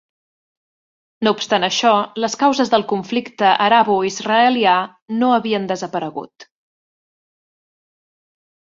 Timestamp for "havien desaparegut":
5.37-6.53